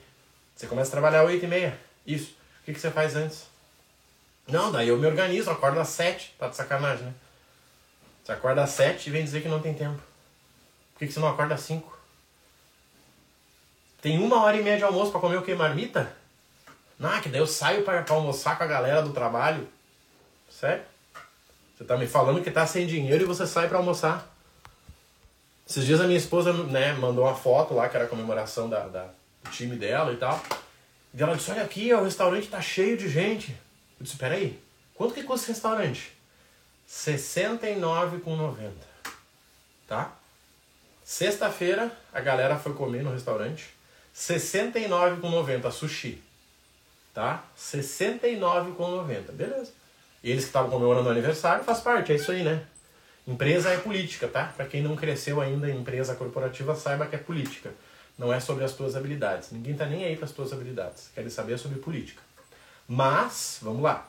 [0.55, 1.73] Você começa a trabalhar às 8h30.
[2.07, 2.40] Isso.
[2.61, 3.45] O que, que você faz antes?
[4.47, 6.35] Não, daí eu me organizo, acordo às 7.
[6.37, 7.13] Tá de sacanagem, né?
[8.23, 10.01] Você acorda às 7 e vem dizer que não tem tempo.
[10.93, 11.99] Por que, que você não acorda às 5?
[14.01, 15.53] Tem uma hora e meia de almoço para comer o que?
[15.53, 16.15] Marmita?
[16.99, 19.67] Não, que daí eu saio para almoçar com a galera do trabalho.
[20.49, 20.83] Sério?
[21.75, 24.27] Você tá me falando que tá sem dinheiro e você sai para almoçar.
[25.67, 28.87] Esses dias a minha esposa né, mandou uma foto lá, que era a comemoração da,
[28.87, 29.09] da,
[29.43, 30.39] do time dela e tal.
[31.13, 33.51] E ela disse, olha aqui, o restaurante tá cheio de gente.
[33.99, 34.59] Eu disse, peraí,
[34.95, 36.13] quanto que custa esse restaurante?
[36.87, 38.71] R$ 69,90.
[39.87, 40.13] Tá?
[41.03, 43.73] Sexta-feira, a galera foi comer no restaurante.
[44.13, 46.21] R$ 69,90 sushi.
[47.13, 47.43] Tá?
[47.55, 49.31] R$ 69,90.
[49.33, 49.73] Beleza.
[50.23, 52.63] E eles que estavam comemorando o aniversário, faz parte, é isso aí, né?
[53.27, 54.45] Empresa é política, tá?
[54.55, 57.71] Para quem não cresceu ainda em empresa corporativa, saiba que é política.
[58.21, 59.49] Não é sobre as tuas habilidades.
[59.49, 61.09] Ninguém tá nem aí para as tuas habilidades.
[61.15, 62.21] Querem saber sobre política.
[62.87, 64.07] Mas, vamos lá.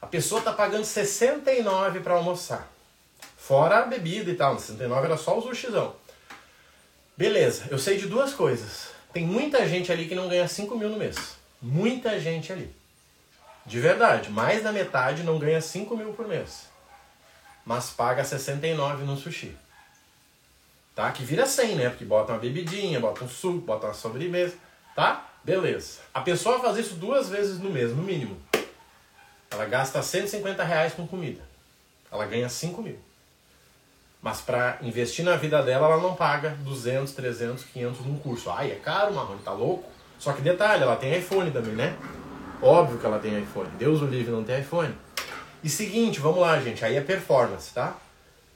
[0.00, 2.66] A pessoa tá pagando 69 para almoçar.
[3.36, 4.58] Fora a bebida e tal.
[4.58, 5.94] 69 era só o sushizão.
[7.14, 8.88] Beleza, eu sei de duas coisas.
[9.12, 11.36] Tem muita gente ali que não ganha 5 mil no mês.
[11.60, 12.74] Muita gente ali.
[13.66, 16.66] De verdade, mais da metade não ganha 5 mil por mês.
[17.62, 19.54] Mas paga 69 no sushi.
[20.94, 21.10] Tá?
[21.10, 21.88] Que vira 100, né?
[21.90, 24.54] Porque bota uma bebidinha, bota um suco, bota uma sobremesa.
[24.94, 25.28] Tá?
[25.42, 26.00] Beleza.
[26.12, 28.36] A pessoa faz isso duas vezes no mês, no mínimo.
[29.50, 31.42] Ela gasta 150 reais com comida.
[32.10, 32.98] Ela ganha 5 mil.
[34.22, 38.50] Mas para investir na vida dela, ela não paga 200, 300, 500 num curso.
[38.50, 39.90] Ai, é caro, Marrone, tá louco?
[40.18, 41.94] Só que detalhe, ela tem iPhone também, né?
[42.62, 43.68] Óbvio que ela tem iPhone.
[43.76, 44.94] Deus o livre não tem iPhone.
[45.62, 46.84] E seguinte, vamos lá, gente.
[46.84, 47.96] Aí é performance, tá?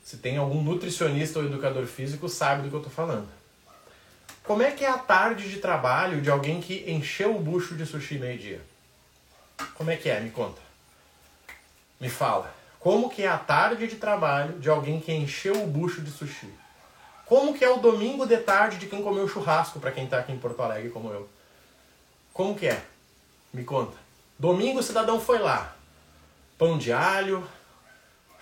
[0.09, 3.29] Se tem algum nutricionista ou educador físico, sabe do que eu tô falando.
[4.43, 7.85] Como é que é a tarde de trabalho de alguém que encheu o bucho de
[7.85, 8.63] sushi meio-dia?
[9.75, 10.19] Como é que é?
[10.19, 10.63] Me conta.
[12.01, 12.55] Me fala.
[12.81, 16.49] Como que é a tarde de trabalho de alguém que encheu o bucho de sushi?
[17.27, 20.33] Como que é o domingo de tarde de quem comeu churrasco, para quem tá aqui
[20.33, 21.29] em Porto Alegre como eu?
[22.33, 22.83] Como que é?
[23.53, 23.99] Me conta.
[24.39, 25.77] Domingo o cidadão foi lá.
[26.57, 27.47] Pão de alho,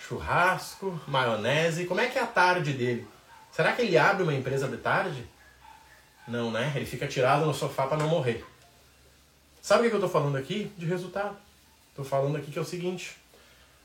[0.07, 1.87] churrasco, maionese.
[1.87, 3.07] Como é que é a tarde dele?
[3.51, 5.27] Será que ele abre uma empresa de tarde?
[6.29, 6.73] Não, né?
[6.77, 8.45] Ele fica tirado no sofá para não morrer.
[9.61, 10.71] Sabe o que eu tô falando aqui?
[10.77, 11.37] De resultado.
[11.95, 13.17] Tô falando aqui que é o seguinte: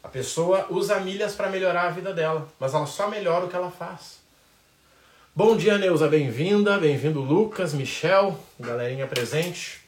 [0.04, 3.56] a pessoa usa milhas para melhorar a vida dela, mas ela só melhora o que
[3.56, 4.20] ela faz.
[5.34, 9.80] Bom dia, Neuza, bem-vinda, bem-vindo Lucas, Michel, galerinha presente.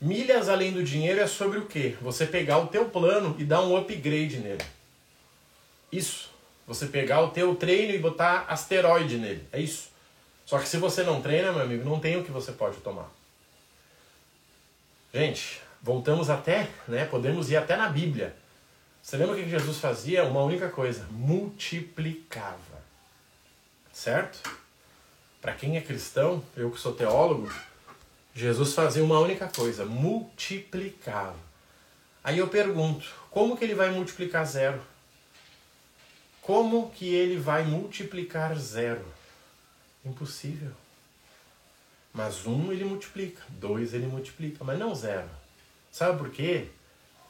[0.00, 1.96] Milhas além do dinheiro é sobre o quê?
[2.00, 4.62] Você pegar o teu plano e dar um upgrade nele.
[5.92, 6.30] Isso.
[6.66, 9.46] Você pegar o teu treino e botar asteroide nele.
[9.52, 9.90] É isso.
[10.46, 13.10] Só que se você não treina, meu amigo, não tem o que você pode tomar.
[15.12, 17.04] Gente, voltamos até, né?
[17.04, 18.34] Podemos ir até na Bíblia.
[19.02, 20.24] Você lembra o que Jesus fazia?
[20.24, 22.82] Uma única coisa: multiplicava.
[23.92, 24.42] Certo?
[25.40, 27.52] Para quem é cristão, eu que sou teólogo,
[28.34, 31.36] Jesus fazia uma única coisa: multiplicava.
[32.24, 34.80] Aí eu pergunto: como que ele vai multiplicar zero?
[36.42, 39.06] Como que ele vai multiplicar zero?
[40.04, 40.72] Impossível.
[42.12, 45.30] Mas um ele multiplica, dois ele multiplica, mas não zero.
[45.90, 46.66] Sabe por quê?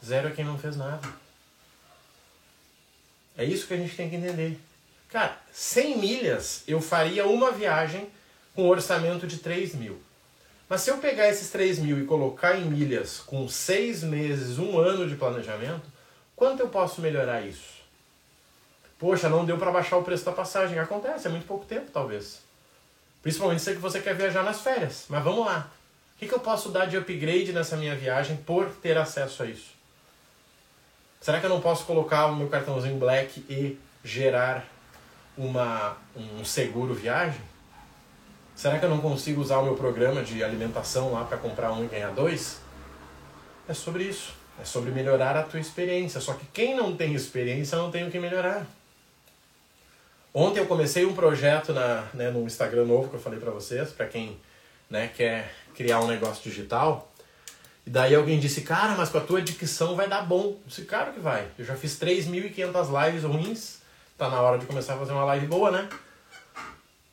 [0.03, 1.07] Zero é quem não fez nada.
[3.37, 4.59] É isso que a gente tem que entender.
[5.11, 8.09] Cara, 100 milhas eu faria uma viagem
[8.55, 10.01] com um orçamento de 3 mil.
[10.70, 14.79] Mas se eu pegar esses 3 mil e colocar em milhas com 6 meses, um
[14.79, 15.85] ano de planejamento,
[16.35, 17.82] quanto eu posso melhorar isso?
[19.03, 20.79] Poxa, não deu para baixar o preço da passagem.
[20.79, 22.41] Acontece, é muito pouco tempo talvez.
[23.21, 25.07] Principalmente se você quer viajar nas férias.
[25.09, 25.69] Mas vamos lá.
[26.15, 29.47] O que, que eu posso dar de upgrade nessa minha viagem por ter acesso a
[29.47, 29.73] isso?
[31.21, 34.65] Será que eu não posso colocar o meu cartãozinho Black e gerar
[35.37, 37.41] uma, um seguro viagem?
[38.55, 41.85] Será que eu não consigo usar o meu programa de alimentação lá para comprar um
[41.85, 42.61] e ganhar dois?
[43.69, 44.33] É sobre isso.
[44.61, 46.21] É sobre melhorar a tua experiência.
[46.21, 48.65] Só que quem não tem experiência não tem o que melhorar.
[50.35, 53.90] Ontem eu comecei um projeto na, né, no Instagram novo que eu falei para vocês,
[53.90, 54.38] para quem
[54.88, 57.12] né, quer criar um negócio digital.
[57.87, 60.45] E daí alguém disse, cara, mas com a tua dicção vai dar bom.
[60.45, 61.49] Eu disse, claro que vai.
[61.59, 63.79] Eu já fiz 3.500 lives ruins,
[64.16, 65.88] tá na hora de começar a fazer uma live boa, né?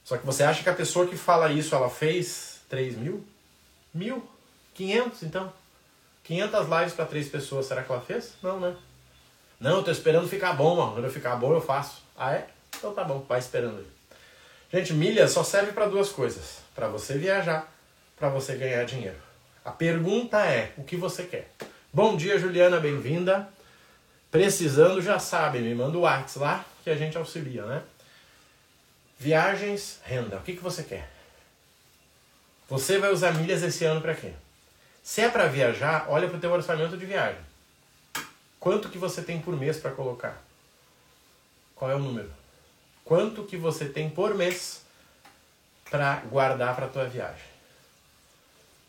[0.05, 3.25] Só que você acha que a pessoa que fala isso, ela fez 3 mil?
[3.93, 4.27] Mil?
[4.75, 5.51] 500, então?
[6.23, 8.33] 500 lives para três pessoas, será que ela fez?
[8.41, 8.75] Não, né?
[9.59, 10.93] Não, eu tô esperando ficar bom, mano.
[10.93, 12.01] Quando eu ficar bom, eu faço.
[12.15, 12.47] Ah, é?
[12.77, 13.87] Então tá bom, vai esperando aí.
[14.71, 17.71] Gente, milha só serve para duas coisas: para você viajar,
[18.15, 19.17] para você ganhar dinheiro.
[19.65, 21.51] A pergunta é: o que você quer?
[21.91, 23.49] Bom dia, Juliana, bem-vinda.
[24.31, 27.81] Precisando, já sabe, me manda o WhatsApp lá que a gente auxilia, né?
[29.17, 30.37] Viagens, renda.
[30.37, 31.09] O que, que você quer?
[32.69, 34.31] Você vai usar milhas esse ano para quê?
[35.01, 37.41] Se é para viajar, olha para o teu orçamento de viagem.
[38.59, 40.39] Quanto que você tem por mês para colocar?
[41.75, 42.38] Qual é o número?
[43.09, 44.83] Quanto que você tem por mês
[45.89, 47.49] para guardar para tua viagem.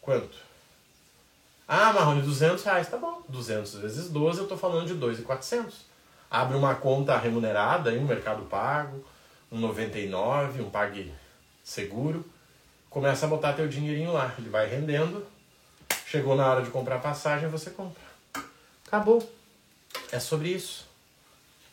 [0.02, 0.36] Quanto?
[1.66, 3.22] Ah, Marrone, 200 reais, tá bom.
[3.30, 5.86] 200 vezes 12, eu estou falando de 2,400.
[6.30, 9.02] Abre uma conta remunerada, um Mercado Pago,
[9.50, 11.14] um 99, um Pague
[11.64, 12.22] Seguro.
[12.90, 14.34] Começa a botar teu dinheirinho lá.
[14.38, 15.26] Ele vai rendendo.
[16.04, 18.02] Chegou na hora de comprar passagem, você compra.
[18.86, 19.26] Acabou.
[20.12, 20.89] É sobre isso.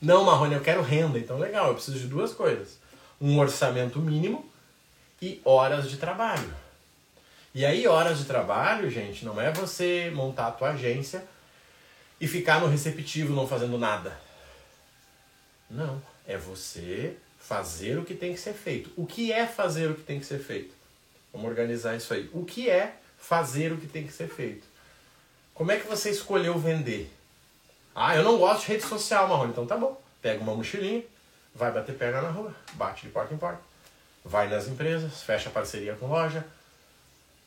[0.02, 1.18] Não, Marrone, eu quero renda.
[1.18, 2.78] Então, legal, eu preciso de duas coisas:
[3.20, 4.50] um orçamento mínimo
[5.22, 6.54] e horas de trabalho.
[7.54, 11.24] E aí, horas de trabalho, gente, não é você montar a tua agência
[12.22, 14.20] e ficar no receptivo não fazendo nada.
[15.70, 18.92] Não, é você fazer o que tem que ser feito.
[18.96, 20.74] O que é fazer o que tem que ser feito?
[21.34, 22.30] Vamos organizar isso aí.
[22.34, 24.66] O que é fazer o que tem que ser feito?
[25.54, 27.12] Como é que você escolheu vender?
[28.00, 29.50] Ah, eu não gosto de rede social, Marrone.
[29.50, 30.00] Então tá bom.
[30.22, 31.04] Pega uma mochilinha,
[31.56, 33.60] vai bater perna na rua, bate de porta em porta,
[34.24, 36.46] vai nas empresas, fecha parceria com loja.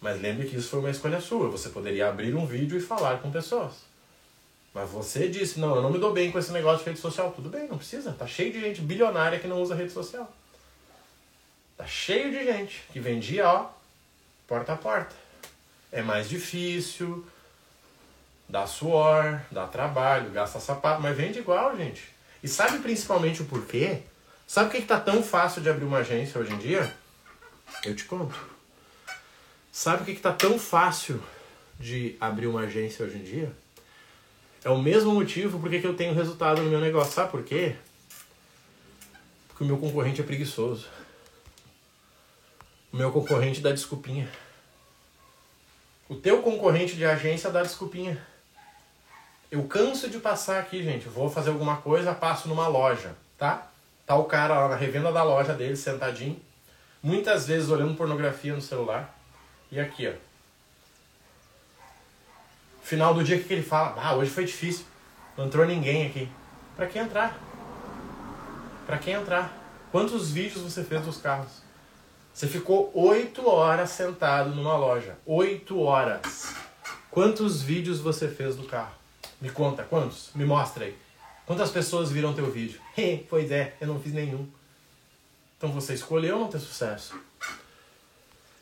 [0.01, 1.49] Mas lembre que isso foi uma escolha sua.
[1.51, 3.75] Você poderia abrir um vídeo e falar com pessoas.
[4.75, 7.31] Mas você disse, não, eu não me dou bem com esse negócio de rede social.
[7.31, 8.13] Tudo bem, não precisa.
[8.13, 10.29] Tá cheio de gente bilionária que não usa rede social.
[11.77, 13.71] Tá cheio de gente que vendia, ó,
[14.49, 15.15] porta a porta.
[15.93, 17.25] É mais difícil,
[18.51, 22.03] dá suor, dá trabalho, gasta sapato, mas vende igual, gente.
[22.43, 24.03] E sabe principalmente o porquê?
[24.47, 26.93] Sabe o que está tão fácil de abrir uma agência hoje em dia?
[27.85, 28.35] Eu te conto.
[29.71, 31.23] Sabe o que está tão fácil
[31.79, 33.53] de abrir uma agência hoje em dia?
[34.65, 37.13] É o mesmo motivo por que eu tenho resultado no meu negócio.
[37.13, 37.77] Sabe por quê?
[39.49, 40.89] Porque o meu concorrente é preguiçoso.
[42.93, 44.29] O meu concorrente dá desculpinha.
[46.09, 48.30] O teu concorrente de agência dá desculpinha.
[49.51, 51.09] Eu canso de passar aqui, gente.
[51.09, 53.67] Vou fazer alguma coisa, passo numa loja, tá?
[54.07, 56.41] Tá o cara lá na revenda da loja dele, sentadinho.
[57.03, 59.13] Muitas vezes olhando pornografia no celular.
[59.73, 60.13] E aqui, ó.
[62.83, 64.01] Final do dia, o que, ele fala?
[64.01, 64.85] Ah, hoje foi difícil.
[65.37, 66.29] Não entrou ninguém aqui.
[66.77, 67.37] Para que entrar?
[68.87, 69.53] Para que entrar?
[69.91, 71.63] Quantos vídeos você fez dos carros?
[72.33, 75.19] Você ficou oito horas sentado numa loja.
[75.27, 76.55] Oito horas.
[77.11, 79.00] Quantos vídeos você fez do carro?
[79.41, 80.31] Me conta, quantos?
[80.35, 80.97] Me mostra aí.
[81.47, 82.81] Quantas pessoas viram teu vídeo?
[83.29, 84.47] pois é, eu não fiz nenhum.
[85.57, 87.19] Então você escolheu não ter sucesso.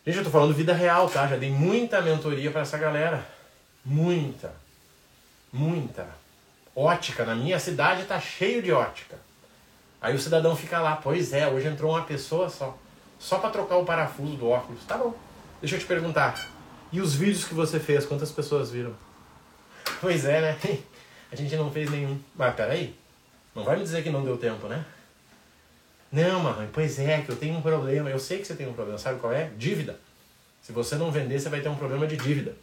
[0.07, 1.27] Gente, eu tô falando vida real, tá?
[1.27, 3.27] Já dei muita mentoria para essa galera.
[3.85, 4.55] Muita.
[5.53, 6.09] Muita.
[6.75, 7.25] Ótica.
[7.25, 9.19] Na minha cidade tá cheio de ótica.
[10.01, 12.77] Aí o cidadão fica lá, pois é, hoje entrou uma pessoa só.
[13.19, 14.85] Só para trocar o parafuso do óculos.
[14.85, 15.15] Tá bom.
[15.61, 16.49] Deixa eu te perguntar.
[16.93, 18.95] E os vídeos que você fez, quantas pessoas viram?
[20.01, 20.59] Pois é, né?
[21.31, 22.19] A gente não fez nenhum.
[22.35, 22.95] Mas peraí.
[23.55, 24.85] Não vai me dizer que não deu tempo, né?
[26.11, 28.09] Não, mãe, pois é, que eu tenho um problema.
[28.09, 28.99] Eu sei que você tem um problema.
[28.99, 29.51] Sabe qual é?
[29.57, 29.99] Dívida.
[30.63, 32.57] Se você não vender, você vai ter um problema de dívida.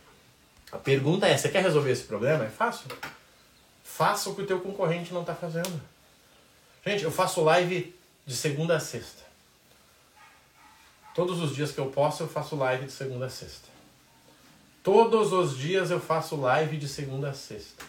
[0.71, 2.45] A pergunta é, você quer resolver esse problema?
[2.45, 2.87] É fácil.
[3.83, 5.81] Faça o que o teu concorrente não está fazendo.
[6.85, 7.95] Gente, eu faço live
[8.25, 9.23] de segunda a sexta.
[11.13, 13.74] Todos os dias que eu posso, eu faço live de segunda a sexta.
[14.85, 17.83] Todos os dias eu faço live de segunda a sexta.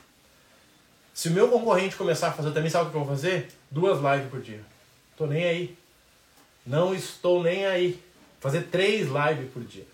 [1.12, 3.50] Se o meu concorrente começar a fazer também, sabe o que eu vou fazer?
[3.70, 4.62] Duas lives por dia.
[5.14, 5.78] Tô nem aí.
[6.66, 8.02] Não estou nem aí.
[8.40, 9.86] Fazer três lives por dia.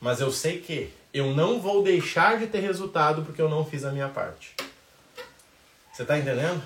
[0.00, 3.84] Mas eu sei que eu não vou deixar de ter resultado porque eu não fiz
[3.84, 4.56] a minha parte.
[5.92, 6.62] Você está entendendo?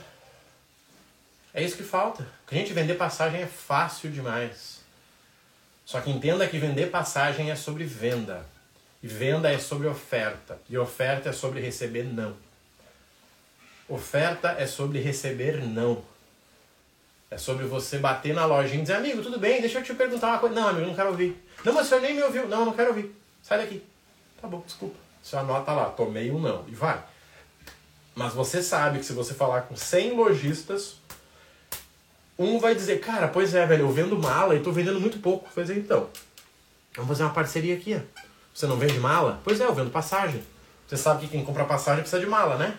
[1.53, 2.25] É isso que falta.
[2.49, 4.83] A gente vender passagem é fácil demais.
[5.85, 8.54] Só que entenda que vender passagem é sobre venda.
[9.05, 10.59] E venda é sobre oferta.
[10.67, 12.35] E oferta é sobre receber não.
[13.87, 16.03] Oferta é sobre receber não.
[17.31, 20.29] É sobre você bater na lojinha e dizer, amigo, tudo bem, deixa eu te perguntar
[20.29, 20.55] uma coisa.
[20.55, 21.37] Não, amigo, não quero ouvir.
[21.63, 22.49] Não, mas o senhor nem me ouviu.
[22.49, 23.15] Não, não quero ouvir.
[23.43, 23.85] Sai daqui.
[24.41, 24.97] Tá bom, desculpa.
[25.23, 26.65] Você anota lá, tomei um não.
[26.67, 27.05] E vai.
[28.15, 30.97] Mas você sabe que se você falar com 100 lojistas,
[32.39, 35.51] um vai dizer, cara, pois é, velho, eu vendo mala e tô vendendo muito pouco.
[35.55, 36.09] Pois é, então.
[36.97, 38.24] Vamos fazer uma parceria aqui, ó.
[38.55, 39.41] Você não vende mala?
[39.43, 40.41] Pois é, eu vendo passagem.
[40.87, 42.79] Você sabe que quem compra passagem precisa de mala, né?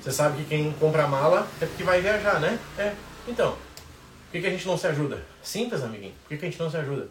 [0.00, 2.58] Você sabe que quem compra mala é porque vai viajar, né?
[2.76, 2.92] É.
[3.28, 5.24] Então, por que, que a gente não se ajuda?
[5.40, 6.14] Simples, amiguinho.
[6.22, 7.08] Por que, que a gente não se ajuda?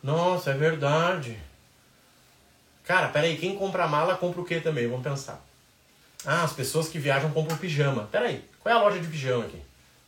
[0.00, 1.36] Nossa, é verdade.
[2.84, 4.86] Cara, peraí, quem compra mala compra o que também?
[4.86, 5.44] Vamos pensar.
[6.24, 8.08] Ah, as pessoas que viajam compram pijama.
[8.12, 9.60] Peraí, qual é a loja de pijama aqui?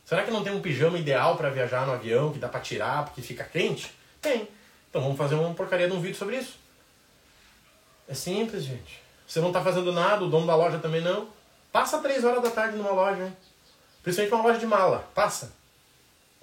[0.05, 3.03] Será que não tem um pijama ideal para viajar no avião, que dá para tirar
[3.03, 3.93] porque fica quente?
[4.21, 4.47] Tem.
[4.89, 6.60] Então vamos fazer uma porcaria de um vídeo sobre isso.
[8.07, 9.01] É simples, gente.
[9.27, 11.29] Você não está fazendo nada, o dono da loja também não.
[11.71, 13.37] Passa três horas da tarde numa loja, hein?
[14.03, 15.09] Principalmente uma loja de mala.
[15.15, 15.53] Passa.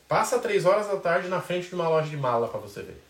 [0.08, 3.02] Passa três horas da tarde na frente de uma loja de mala para você ver.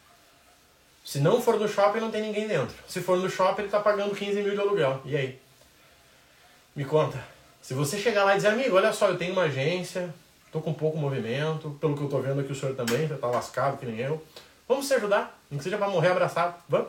[1.05, 2.74] Se não for no shopping, não tem ninguém dentro.
[2.88, 5.01] Se for no shopping, ele está pagando 15 mil de aluguel.
[5.05, 5.40] E aí?
[6.74, 7.18] Me conta.
[7.62, 10.12] Se você chegar lá e dizer, amigo, olha só, eu tenho uma agência,
[10.51, 13.26] tô com pouco movimento, pelo que eu tô vendo aqui o senhor também, você tá
[13.26, 14.22] lascado que nem eu.
[14.66, 16.57] Vamos se ajudar, nem que seja para morrer abraçado.
[16.68, 16.88] Vamos?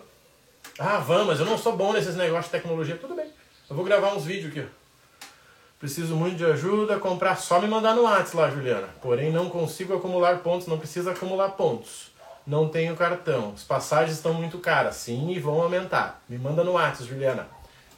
[0.78, 2.96] Ah, vamos, eu não sou bom nesses negócios de tecnologia.
[2.98, 3.28] Tudo bem.
[3.70, 4.66] Eu vou gravar uns vídeos aqui.
[5.80, 8.90] Preciso muito de ajuda, comprar só me mandar no WhatsApp lá, Juliana.
[9.02, 12.10] Porém, não consigo acumular pontos, não precisa acumular pontos
[12.50, 13.54] não tenho cartão.
[13.54, 14.96] As passagens estão muito caras.
[14.96, 16.24] Sim, e vão aumentar.
[16.28, 17.48] Me manda no WhatsApp, Juliana.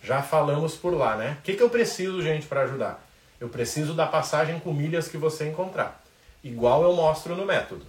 [0.03, 1.38] Já falamos por lá, né?
[1.39, 3.01] O que, que eu preciso, gente, para ajudar?
[3.39, 6.03] Eu preciso da passagem com milhas que você encontrar.
[6.43, 7.86] Igual eu mostro no método.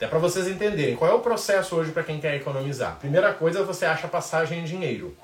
[0.00, 2.96] Até para vocês entenderem, qual é o processo hoje para quem quer economizar?
[2.96, 5.14] Primeira coisa, você acha passagem em dinheiro.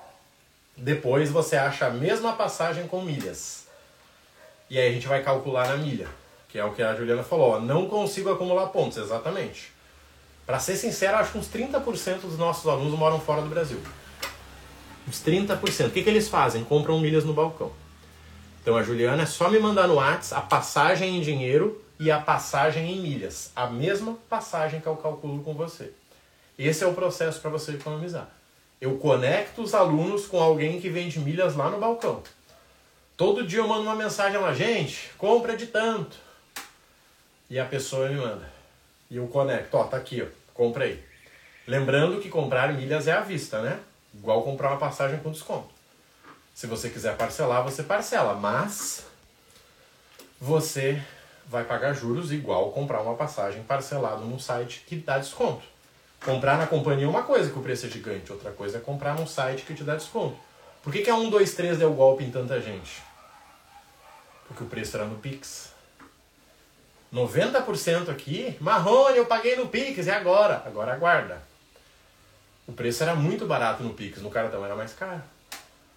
[0.76, 3.64] Depois você acha a mesma passagem com milhas.
[4.68, 6.06] E aí a gente vai calcular na milha,
[6.46, 7.52] que é o que a Juliana falou.
[7.52, 9.72] Ó, não consigo acumular pontos, exatamente.
[10.44, 13.80] Para ser sincero, acho que uns 30% dos nossos alunos moram fora do Brasil.
[15.08, 15.86] Uns 30%.
[15.86, 16.62] O que, que eles fazem?
[16.62, 17.72] Compram milhas no balcão.
[18.60, 22.20] Então a Juliana é só me mandar no WhatsApp a passagem em dinheiro e a
[22.20, 23.50] passagem em milhas.
[23.54, 25.92] A mesma passagem que eu calculo com você.
[26.58, 28.28] Esse é o processo para você economizar.
[28.80, 32.22] Eu conecto os alunos com alguém que vende milhas lá no balcão.
[33.16, 36.16] Todo dia eu mando uma mensagem lá, gente, compra de tanto.
[37.48, 38.50] E a pessoa me manda.
[39.10, 41.02] E eu conecto, ó, tá aqui, ó, compra aí.
[41.66, 43.80] Lembrando que comprar milhas é à vista, né?
[44.14, 45.68] Igual comprar uma passagem com desconto.
[46.54, 49.04] Se você quiser parcelar, você parcela, mas
[50.40, 51.02] você
[51.48, 55.64] vai pagar juros igual comprar uma passagem parcelada num site que dá desconto.
[56.24, 59.14] Comprar na companhia é uma coisa que o preço é gigante, outra coisa é comprar
[59.14, 60.36] num site que te dá desconto.
[60.82, 63.02] Por que, que a 1, 2, 3 deu golpe em tanta gente?
[64.46, 65.72] Porque o preço era no Pix.
[67.12, 70.62] 90% aqui, Marrone, eu paguei no Pix, e agora?
[70.66, 71.40] Agora aguarda.
[72.66, 75.22] O preço era muito barato no Pix, no cartão era mais caro.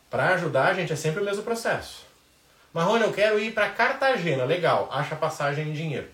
[0.09, 2.08] Para ajudar a gente é sempre o mesmo processo.
[2.73, 6.07] Marrone, eu quero ir para Cartagena, legal, acha passagem em dinheiro.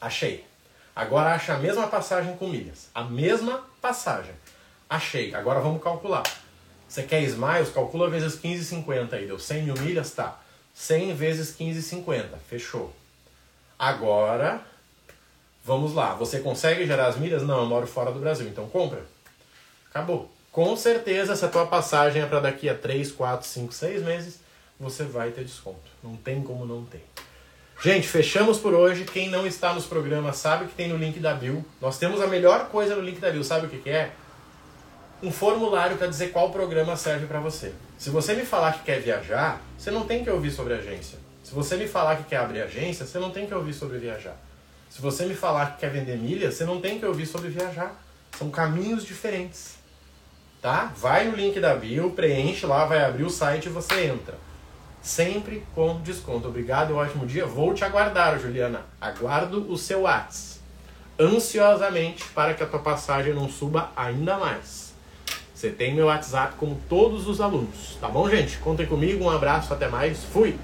[0.00, 0.44] Achei.
[0.94, 2.88] Agora acha a mesma passagem com milhas.
[2.94, 4.34] A mesma passagem.
[4.88, 5.34] Achei.
[5.34, 6.22] Agora vamos calcular.
[6.88, 7.70] Você quer Smiles?
[7.70, 9.26] Calcula vezes 15,50 aí.
[9.26, 10.10] Deu 100 mil milhas?
[10.12, 10.38] Tá.
[10.74, 12.24] 100 vezes 15,50.
[12.48, 12.94] Fechou.
[13.78, 14.60] Agora,
[15.64, 16.14] vamos lá.
[16.14, 17.42] Você consegue gerar as milhas?
[17.42, 18.48] Não, eu moro fora do Brasil.
[18.48, 19.04] Então compra.
[19.90, 20.30] Acabou.
[20.50, 24.38] Com certeza, se a tua passagem é para daqui a 3, 4, 5, 6 meses,
[24.78, 25.90] você vai ter desconto.
[26.02, 27.04] Não tem como não ter.
[27.82, 29.04] Gente, fechamos por hoje.
[29.04, 31.64] Quem não está nos programas sabe que tem no link da Bill.
[31.80, 33.44] Nós temos a melhor coisa no link da Bill.
[33.44, 34.12] Sabe o que, que é?
[35.22, 37.72] Um formulário para dizer qual programa serve para você.
[37.98, 41.18] Se você me falar que quer viajar, você não tem que ouvir sobre agência.
[41.42, 44.36] Se você me falar que quer abrir agência, você não tem que ouvir sobre viajar.
[44.90, 47.94] Se você me falar que quer vender milhas, você não tem que ouvir sobre viajar.
[48.36, 49.76] São caminhos diferentes
[50.66, 50.92] tá?
[50.96, 54.34] Vai no link da bio, preenche lá, vai abrir o site e você entra.
[55.06, 56.48] Sempre com desconto.
[56.48, 57.46] Obrigado e um ótimo dia.
[57.46, 58.80] Vou te aguardar, Juliana.
[59.00, 60.60] Aguardo o seu WhatsApp.
[61.16, 64.92] Ansiosamente para que a tua passagem não suba ainda mais.
[65.54, 67.96] Você tem meu WhatsApp como todos os alunos.
[68.00, 68.58] Tá bom, gente?
[68.58, 69.24] Contem comigo.
[69.24, 70.24] Um abraço, até mais.
[70.24, 70.58] Fui!